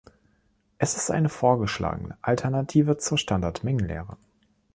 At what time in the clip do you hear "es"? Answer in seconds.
0.79-0.95